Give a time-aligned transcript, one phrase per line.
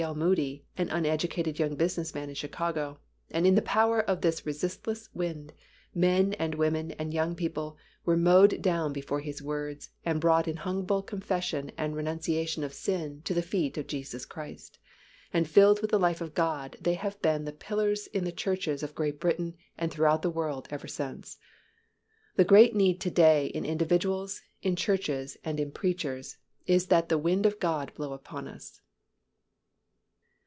[0.01, 0.15] L.
[0.15, 2.97] Moody, an uneducated young business man in Chicago,
[3.29, 5.53] and in the power of this resistless Wind,
[5.93, 10.57] men and women and young people were mowed down before his words and brought in
[10.57, 14.79] humble confession and renunciation of sin to the feet of Jesus Christ,
[15.31, 18.81] and filled with the life of God they have been the pillars in the churches
[18.81, 21.37] of Great Britain and throughout the world ever since.
[22.37, 27.19] The great need to day in individuals, in churches and in preachers is that the
[27.19, 28.81] Wind of God blow upon us.